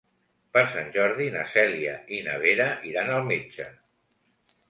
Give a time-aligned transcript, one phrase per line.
[0.53, 3.67] Per Sant Jordi na Cèlia i na Vera iran al metge.